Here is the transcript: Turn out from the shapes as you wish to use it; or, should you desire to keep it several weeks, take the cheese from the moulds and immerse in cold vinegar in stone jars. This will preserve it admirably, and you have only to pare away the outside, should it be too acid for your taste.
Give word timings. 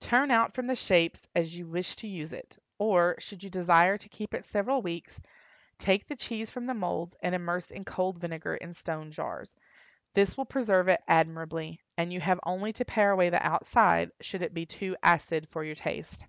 Turn 0.00 0.30
out 0.30 0.54
from 0.54 0.68
the 0.68 0.74
shapes 0.74 1.26
as 1.34 1.54
you 1.54 1.66
wish 1.68 1.96
to 1.96 2.08
use 2.08 2.32
it; 2.32 2.56
or, 2.78 3.14
should 3.18 3.44
you 3.44 3.50
desire 3.50 3.98
to 3.98 4.08
keep 4.08 4.32
it 4.32 4.42
several 4.46 4.80
weeks, 4.80 5.20
take 5.76 6.06
the 6.06 6.16
cheese 6.16 6.50
from 6.50 6.64
the 6.64 6.72
moulds 6.72 7.14
and 7.20 7.34
immerse 7.34 7.70
in 7.70 7.84
cold 7.84 8.16
vinegar 8.16 8.54
in 8.56 8.72
stone 8.72 9.10
jars. 9.10 9.54
This 10.14 10.34
will 10.34 10.46
preserve 10.46 10.88
it 10.88 11.02
admirably, 11.06 11.82
and 11.98 12.10
you 12.10 12.20
have 12.22 12.40
only 12.46 12.72
to 12.72 12.86
pare 12.86 13.10
away 13.10 13.28
the 13.28 13.46
outside, 13.46 14.12
should 14.22 14.40
it 14.40 14.54
be 14.54 14.64
too 14.64 14.96
acid 15.02 15.46
for 15.50 15.62
your 15.62 15.74
taste. 15.76 16.24